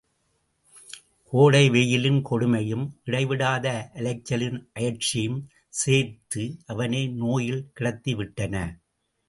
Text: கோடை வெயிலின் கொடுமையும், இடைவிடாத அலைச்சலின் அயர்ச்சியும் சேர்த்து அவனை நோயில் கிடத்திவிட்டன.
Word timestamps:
கோடை 1.33 1.69
வெயிலின் 1.69 2.25
கொடுமையும், 2.25 2.85
இடைவிடாத 3.03 3.91
அலைச்சலின் 3.95 4.59
அயர்ச்சியும் 4.73 5.39
சேர்த்து 5.69 6.57
அவனை 6.65 7.07
நோயில் 7.07 7.71
கிடத்திவிட்டன. 7.79 8.55